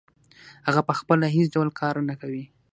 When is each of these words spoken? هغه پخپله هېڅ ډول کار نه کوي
هغه 0.67 0.81
پخپله 0.89 1.27
هېڅ 1.35 1.47
ډول 1.55 1.69
کار 1.79 1.95
نه 2.09 2.15
کوي 2.21 2.43